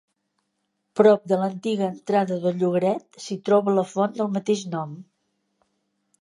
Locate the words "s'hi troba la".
3.27-3.85